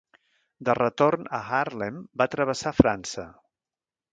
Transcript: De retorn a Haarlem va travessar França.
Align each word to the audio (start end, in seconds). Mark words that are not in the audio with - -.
De 0.69 0.75
retorn 0.77 1.29
a 1.39 1.41
Haarlem 1.51 1.99
va 2.23 2.27
travessar 2.37 2.75
França. 2.81 3.29